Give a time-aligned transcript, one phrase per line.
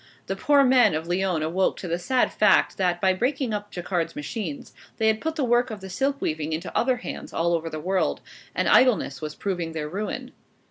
[0.25, 4.15] The poor men of Lyons awoke to the sad fact, that by breaking up Jacquard's
[4.15, 7.79] machines, they had put the work of silk weaving into other hands all over the
[7.79, 8.19] world;
[8.55, 10.31] and idleness was proving their ruin.